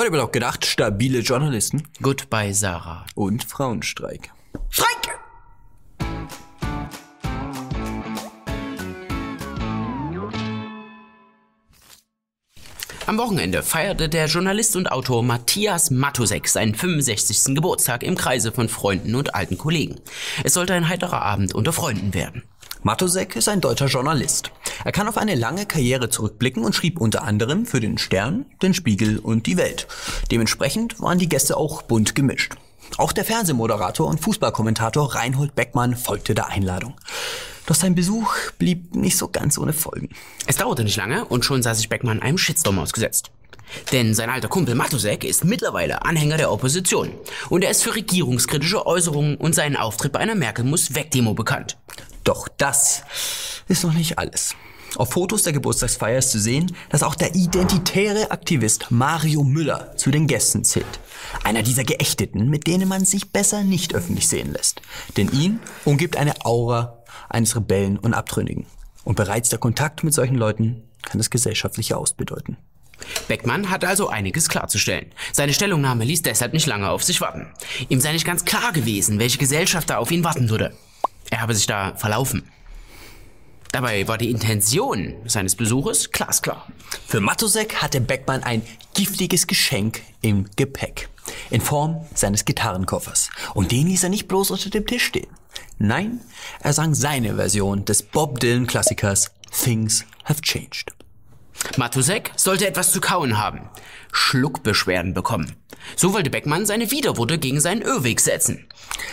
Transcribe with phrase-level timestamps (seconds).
[0.00, 3.04] Heute wird auch gedacht, stabile Journalisten Goodbye, Sarah.
[3.14, 4.32] und Frauenstreik.
[4.70, 5.18] Streik!
[13.04, 17.54] Am Wochenende feierte der Journalist und Autor Matthias Matusek seinen 65.
[17.54, 20.00] Geburtstag im Kreise von Freunden und alten Kollegen.
[20.44, 22.44] Es sollte ein heiterer Abend unter Freunden werden.
[22.82, 24.50] Matusek ist ein deutscher Journalist.
[24.84, 28.74] Er kann auf eine lange Karriere zurückblicken und schrieb unter anderem für den Stern, den
[28.74, 29.86] Spiegel und die Welt.
[30.30, 32.54] Dementsprechend waren die Gäste auch bunt gemischt.
[32.96, 36.94] Auch der Fernsehmoderator und Fußballkommentator Reinhold Beckmann folgte der Einladung.
[37.66, 40.08] Doch sein Besuch blieb nicht so ganz ohne Folgen.
[40.46, 43.30] Es dauerte nicht lange und schon sah sich Beckmann einem Shitstorm ausgesetzt.
[43.92, 47.12] Denn sein alter Kumpel Matusek ist mittlerweile Anhänger der Opposition
[47.48, 51.76] und er ist für regierungskritische Äußerungen und seinen Auftritt bei einer Merkel-muss-weg-Demo bekannt.
[52.24, 53.04] Doch das
[53.68, 54.56] ist noch nicht alles.
[54.96, 60.10] Auf Fotos der Geburtstagsfeier ist zu sehen, dass auch der identitäre Aktivist Mario Müller zu
[60.10, 61.00] den Gästen zählt.
[61.44, 64.82] Einer dieser Geächteten, mit denen man sich besser nicht öffentlich sehen lässt.
[65.16, 68.66] Denn ihn umgibt eine Aura eines Rebellen und Abtrünnigen.
[69.04, 72.56] Und bereits der Kontakt mit solchen Leuten kann das gesellschaftliche Aus bedeuten.
[73.28, 75.06] Beckmann hatte also einiges klarzustellen.
[75.32, 77.46] Seine Stellungnahme ließ deshalb nicht lange auf sich warten.
[77.88, 80.74] Ihm sei nicht ganz klar gewesen, welche Gesellschaft da auf ihn warten würde.
[81.30, 82.42] Er habe sich da verlaufen.
[83.72, 86.66] Dabei war die Intention seines Besuches glasklar.
[87.06, 88.62] Für Matusek hatte Beckmann ein
[88.94, 91.08] giftiges Geschenk im Gepäck.
[91.50, 93.30] In Form seines Gitarrenkoffers.
[93.54, 95.30] Und den ließ er nicht bloß unter dem Tisch stehen.
[95.78, 96.20] Nein,
[96.60, 100.92] er sang seine Version des Bob Dylan Klassikers Things Have Changed.
[101.76, 103.68] Matusek sollte etwas zu kauen haben.
[104.12, 105.56] Schluckbeschwerden bekommen.
[105.96, 108.66] So wollte Beckmann seine Widerworte gegen seinen Irrweg setzen.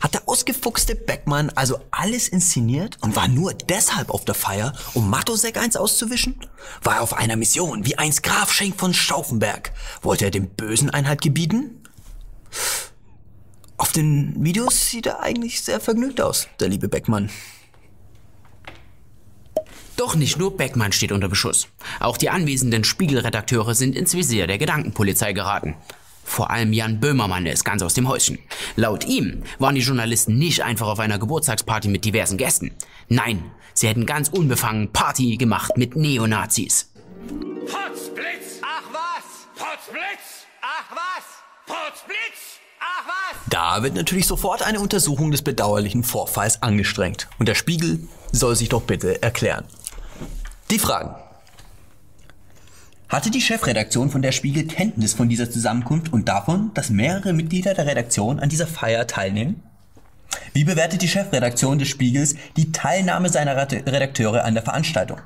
[0.00, 5.08] Hat der ausgefuchste Beckmann also alles inszeniert und war nur deshalb auf der Feier, um
[5.08, 6.36] Matusek eins auszuwischen?
[6.82, 9.72] War er auf einer Mission, wie einst Graf Schenk von Stauffenberg?
[10.02, 11.82] Wollte er dem Bösen Einhalt gebieten?
[13.76, 17.30] Auf den Videos sieht er eigentlich sehr vergnügt aus, der liebe Beckmann.
[20.00, 21.68] Doch nicht nur Beckmann steht unter Beschuss.
[22.00, 25.74] Auch die anwesenden Spiegelredakteure sind ins Visier der Gedankenpolizei geraten.
[26.24, 28.38] Vor allem Jan Böhmermann ist ganz aus dem Häuschen.
[28.76, 32.70] Laut ihm waren die Journalisten nicht einfach auf einer Geburtstagsparty mit diversen Gästen.
[33.10, 33.42] Nein,
[33.74, 36.90] sie hätten ganz unbefangen Party gemacht mit Neonazis.
[37.66, 38.62] Potzblitz!
[38.62, 39.48] Ach was!
[39.54, 40.46] Potzblitz!
[40.62, 41.26] Ach was!
[41.66, 42.58] Potzblitz!
[42.80, 43.36] Ach was!
[43.50, 47.28] Da wird natürlich sofort eine Untersuchung des bedauerlichen Vorfalls angestrengt.
[47.38, 49.66] Und der Spiegel soll sich doch bitte erklären.
[50.70, 51.16] Die Fragen.
[53.08, 57.74] Hatte die Chefredaktion von der Spiegel Kenntnis von dieser Zusammenkunft und davon, dass mehrere Mitglieder
[57.74, 59.64] der Redaktion an dieser Feier teilnehmen?
[60.52, 65.20] Wie bewertet die Chefredaktion des Spiegels die Teilnahme seiner Red- Redakteure an der Veranstaltung?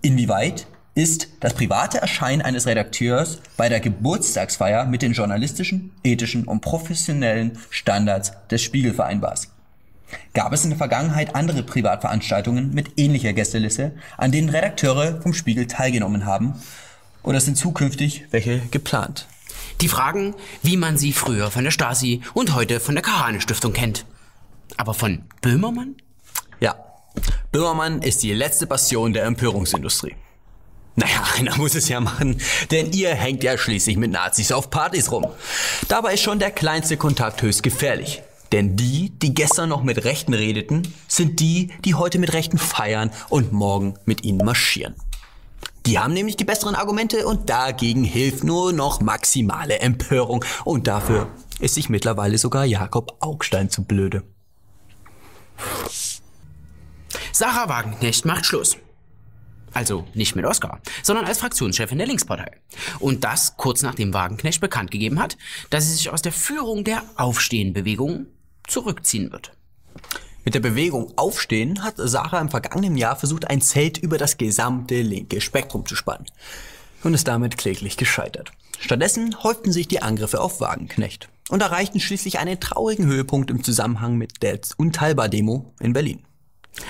[0.00, 6.62] Inwieweit ist das private Erscheinen eines Redakteurs bei der Geburtstagsfeier mit den journalistischen, ethischen und
[6.62, 9.34] professionellen Standards des Spiegel vereinbar?
[10.34, 15.66] Gab es in der Vergangenheit andere Privatveranstaltungen mit ähnlicher Gästeliste, an denen Redakteure vom Spiegel
[15.66, 16.54] teilgenommen haben?
[17.22, 19.26] Oder sind zukünftig welche geplant?
[19.80, 24.04] Die Fragen, wie man sie früher von der Stasi und heute von der Kahane-Stiftung kennt.
[24.76, 25.96] Aber von Böhmermann?
[26.60, 26.76] Ja,
[27.52, 30.14] Böhmermann ist die letzte Passion der Empörungsindustrie.
[30.96, 32.40] Naja, einer muss es ja machen,
[32.70, 35.26] denn ihr hängt ja schließlich mit Nazis auf Partys rum.
[35.88, 38.22] Dabei ist schon der kleinste Kontakt höchst gefährlich.
[38.52, 43.10] Denn die, die gestern noch mit Rechten redeten, sind die, die heute mit Rechten feiern
[43.28, 44.94] und morgen mit ihnen marschieren.
[45.86, 50.44] Die haben nämlich die besseren Argumente und dagegen hilft nur noch maximale Empörung.
[50.64, 51.28] Und dafür
[51.58, 54.22] ist sich mittlerweile sogar Jakob Augstein zu blöde.
[57.32, 58.76] Sarah Wagenknecht macht Schluss.
[59.72, 62.50] Also nicht mit Oskar, sondern als Fraktionschefin der Linkspartei.
[62.98, 65.38] Und das kurz nachdem Wagenknecht bekannt gegeben hat,
[65.70, 68.26] dass sie sich aus der Führung der Aufstehenbewegung
[68.70, 69.52] zurückziehen wird.
[70.44, 75.02] Mit der Bewegung Aufstehen hat Sarah im vergangenen Jahr versucht, ein Zelt über das gesamte
[75.02, 76.26] linke Spektrum zu spannen.
[77.02, 78.52] Und ist damit kläglich gescheitert.
[78.78, 84.16] Stattdessen häuften sich die Angriffe auf Wagenknecht und erreichten schließlich einen traurigen Höhepunkt im Zusammenhang
[84.16, 86.24] mit der Unteilbar-Demo in Berlin.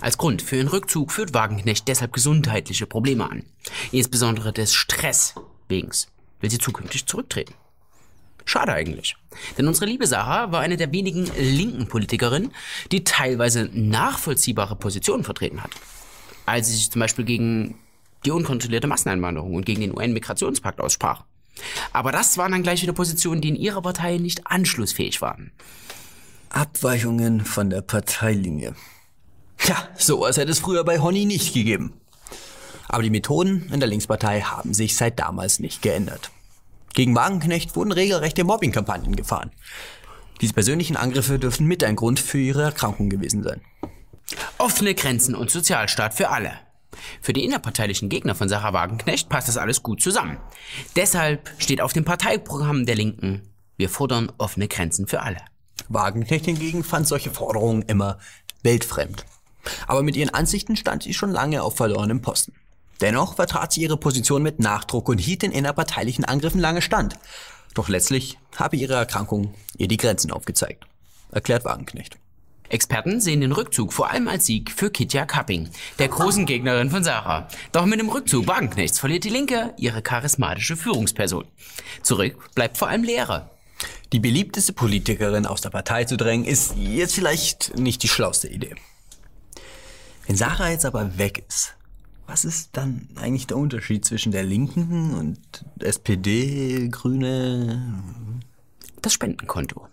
[0.00, 3.44] Als Grund für ihren Rückzug führt Wagenknecht deshalb gesundheitliche Probleme an.
[3.90, 5.34] Insbesondere des Stress
[5.68, 6.08] wegens
[6.40, 7.54] will sie zukünftig zurücktreten.
[8.44, 9.16] Schade eigentlich.
[9.56, 12.52] Denn unsere liebe Sarah war eine der wenigen linken Politikerinnen,
[12.90, 15.70] die teilweise nachvollziehbare Positionen vertreten hat.
[16.46, 17.76] Als sie sich zum Beispiel gegen
[18.24, 21.24] die unkontrollierte Masseneinwanderung und gegen den UN-Migrationspakt aussprach.
[21.92, 25.52] Aber das waren dann gleich wieder Positionen, die in ihrer Partei nicht anschlussfähig waren.
[26.50, 28.74] Abweichungen von der Parteilinie.
[29.58, 31.94] Tja, sowas hätte es früher bei Honey nicht gegeben.
[32.88, 36.30] Aber die Methoden in der Linkspartei haben sich seit damals nicht geändert.
[36.94, 39.50] Gegen Wagenknecht wurden regelrechte Mobbingkampagnen gefahren.
[40.40, 43.60] Diese persönlichen Angriffe dürften mit ein Grund für ihre Erkrankung gewesen sein.
[44.58, 46.52] Offene Grenzen und Sozialstaat für alle.
[47.20, 50.38] Für die innerparteilichen Gegner von Sarah Wagenknecht passt das alles gut zusammen.
[50.96, 55.38] Deshalb steht auf dem Parteiprogramm der Linken, wir fordern offene Grenzen für alle.
[55.88, 58.18] Wagenknecht hingegen fand solche Forderungen immer
[58.62, 59.24] weltfremd.
[59.86, 62.52] Aber mit ihren Ansichten stand sie schon lange auf verlorenem Posten.
[63.02, 67.18] Dennoch vertrat sie ihre Position mit Nachdruck und hielt den innerparteilichen Angriffen lange stand.
[67.74, 70.84] Doch letztlich habe ihre Erkrankung ihr die Grenzen aufgezeigt,
[71.32, 72.16] erklärt Wagenknecht.
[72.68, 75.68] Experten sehen den Rückzug vor allem als Sieg für Kitja Kapping,
[75.98, 77.48] der großen Gegnerin von Sarah.
[77.72, 81.44] Doch mit dem Rückzug Wagenknechts verliert die Linke ihre charismatische Führungsperson.
[82.02, 83.50] Zurück bleibt vor allem Leere.
[84.12, 88.76] Die beliebteste Politikerin aus der Partei zu drängen, ist jetzt vielleicht nicht die schlauste Idee.
[90.26, 91.74] Wenn Sarah jetzt aber weg ist,
[92.26, 95.38] was ist dann eigentlich der Unterschied zwischen der Linken und
[95.80, 98.02] SPD, Grüne?
[99.00, 99.88] Das Spendenkonto.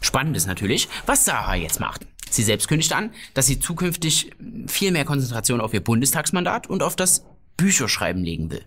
[0.00, 2.06] Spannend ist natürlich, was Sarah jetzt macht.
[2.28, 4.32] Sie selbst kündigt an, dass sie zukünftig
[4.66, 7.24] viel mehr Konzentration auf ihr Bundestagsmandat und auf das
[7.56, 8.64] Bücherschreiben legen will.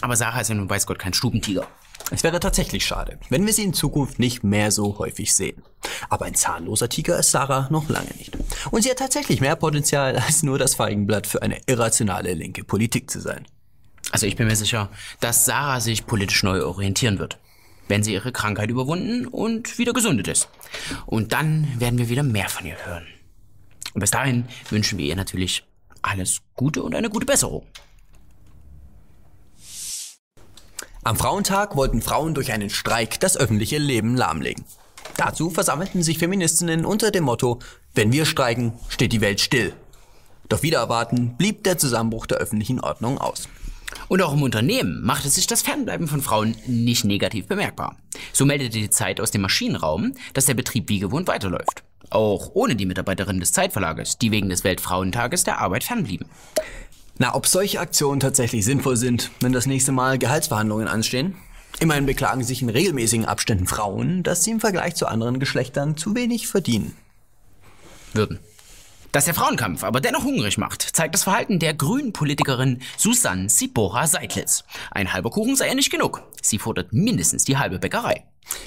[0.00, 1.66] Aber Sarah ist ja nun weiß Gott kein Stubentiger.
[2.10, 5.62] Es wäre tatsächlich schade, wenn wir sie in Zukunft nicht mehr so häufig sehen.
[6.08, 8.36] Aber ein zahnloser Tiger ist Sarah noch lange nicht.
[8.70, 13.10] Und sie hat tatsächlich mehr Potenzial, als nur das Feigenblatt für eine irrationale linke Politik
[13.10, 13.46] zu sein.
[14.10, 14.90] Also ich bin mir sicher,
[15.20, 17.38] dass Sarah sich politisch neu orientieren wird
[17.88, 20.48] wenn sie ihre Krankheit überwunden und wieder gesundet ist.
[21.06, 23.06] Und dann werden wir wieder mehr von ihr hören.
[23.92, 25.64] Und bis dahin wünschen wir ihr natürlich
[26.02, 27.66] alles Gute und eine gute Besserung.
[31.06, 34.64] Am Frauentag wollten Frauen durch einen Streik das öffentliche Leben lahmlegen.
[35.18, 37.58] Dazu versammelten sich Feministinnen unter dem Motto,
[37.94, 39.74] wenn wir streiken, steht die Welt still.
[40.48, 43.50] Doch wieder erwarten blieb der Zusammenbruch der öffentlichen Ordnung aus.
[44.08, 47.96] Und auch im Unternehmen machte sich das Fernbleiben von Frauen nicht negativ bemerkbar.
[48.32, 51.84] So meldete die Zeit aus dem Maschinenraum, dass der Betrieb wie gewohnt weiterläuft.
[52.08, 56.28] Auch ohne die Mitarbeiterinnen des Zeitverlages, die wegen des Weltfrauentages der Arbeit fernblieben.
[57.16, 61.36] Na, ob solche Aktionen tatsächlich sinnvoll sind, wenn das nächste Mal Gehaltsverhandlungen anstehen?
[61.78, 66.14] Immerhin beklagen sich in regelmäßigen Abständen Frauen, dass sie im Vergleich zu anderen Geschlechtern zu
[66.14, 66.96] wenig verdienen.
[68.12, 68.40] Würden.
[69.12, 74.08] Dass der Frauenkampf aber dennoch hungrig macht, zeigt das Verhalten der grünen Politikerin Susanne Sibora
[74.08, 74.64] Seidlitz.
[74.90, 76.22] Ein halber Kuchen sei ja nicht genug.
[76.42, 78.24] Sie fordert mindestens die halbe Bäckerei.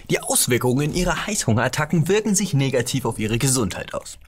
[0.09, 4.19] Die Auswirkungen ihrer Heißhungerattacken wirken sich negativ auf ihre Gesundheit aus.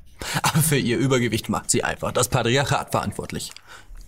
[0.41, 3.51] Aber für ihr Übergewicht macht sie einfach das Patriarchat verantwortlich.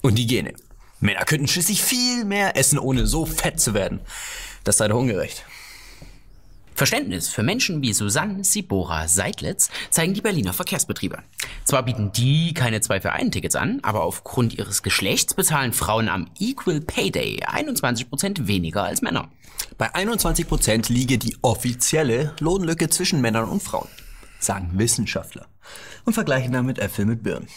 [0.02, 0.54] Und die Gene.
[1.00, 4.02] Männer könnten schließlich viel mehr essen, ohne so fett zu werden.
[4.64, 5.46] Das sei doch ungerecht.
[6.76, 11.20] Verständnis für Menschen wie Susanne Sibora Seidlitz zeigen die Berliner Verkehrsbetriebe.
[11.64, 16.10] Zwar bieten die keine 2 für 1 Tickets an, aber aufgrund ihres Geschlechts bezahlen Frauen
[16.10, 19.30] am Equal Pay Day 21% weniger als Männer.
[19.78, 23.90] Bei 21% liege die offizielle Lohnlücke zwischen Männern und Frauen,
[24.40, 25.46] sagen Wissenschaftler
[26.06, 27.48] und vergleichen damit Äpfel mit Birnen.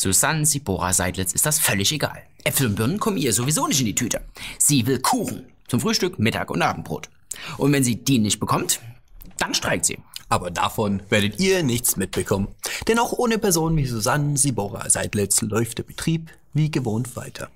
[0.00, 2.22] Susanne Sibora Seidlitz ist das völlig egal.
[2.44, 4.22] Äpfel und Birnen kommen ihr sowieso nicht in die Tüte.
[4.56, 7.10] Sie will Kuchen zum Frühstück, Mittag und Abendbrot.
[7.58, 8.80] Und wenn sie die nicht bekommt,
[9.36, 9.98] dann streikt sie.
[10.30, 12.48] Aber davon werdet ihr nichts mitbekommen.
[12.88, 17.50] Denn auch ohne Personen wie Susanne Sibora Seidlitz läuft der Betrieb wie gewohnt weiter.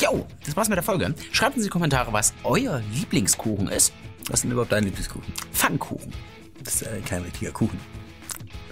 [0.00, 1.14] Jo, das war's mit der Folge.
[1.32, 3.92] Schreibt in die Kommentare, was euer Lieblingskuchen ist.
[4.28, 5.30] Was ist denn überhaupt dein Lieblingskuchen?
[5.52, 6.12] Pfannkuchen.
[6.64, 7.78] Das ist äh, kein richtiger Kuchen.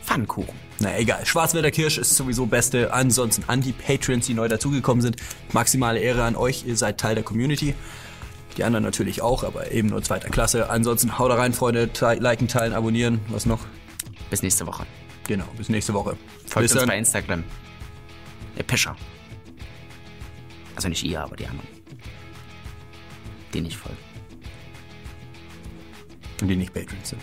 [0.04, 0.54] Pfannkuchen.
[0.80, 2.92] Na egal, Schwarzwälder Kirsch ist sowieso beste.
[2.92, 5.16] Ansonsten an die Patrons, die neu dazugekommen sind.
[5.52, 7.75] Maximale Ehre an euch, ihr seid Teil der Community.
[8.56, 10.70] Die anderen natürlich auch, aber eben nur zweiter Klasse.
[10.70, 11.90] Ansonsten haut da rein, Freunde.
[12.20, 13.20] Liken, teilen, abonnieren.
[13.28, 13.61] Was noch?
[14.30, 14.87] Bis nächste Woche.
[15.26, 16.16] Genau, bis nächste Woche.
[16.46, 16.88] Folgt bis uns dann.
[16.88, 17.42] bei Instagram.
[18.56, 18.94] Der Pischer.
[20.76, 21.68] Also nicht ihr, aber die anderen.
[23.52, 23.96] Den ich folge.
[26.40, 27.23] Und die nicht Patrons sind.